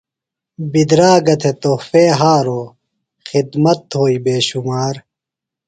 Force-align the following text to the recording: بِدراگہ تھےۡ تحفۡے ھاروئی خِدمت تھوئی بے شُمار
بِدراگہ 0.71 1.35
تھےۡ 1.41 1.57
تحفۡے 1.61 2.05
ھاروئی 2.19 2.73
خِدمت 3.27 3.79
تھوئی 3.91 4.17
بے 4.23 4.35
شُمار 4.47 4.95